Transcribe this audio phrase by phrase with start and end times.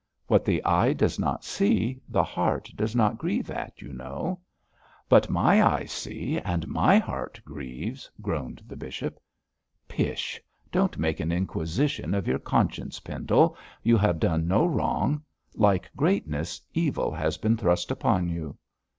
[0.25, 4.39] "What the eye does not see, the heart does not grieve at," you know.'
[5.07, 9.19] 'But my eye sees, and my heart grieves,' groaned the bishop.
[9.87, 10.41] 'Pish!
[10.71, 13.55] don't make an inquisition of your conscience, Pendle.
[13.83, 15.21] You have done no wrong;
[15.53, 18.57] like greatness, evil has been thrust upon you.'